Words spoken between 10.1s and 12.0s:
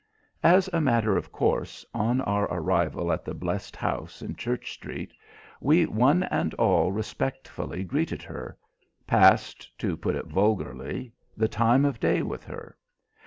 it vulgarly, the time of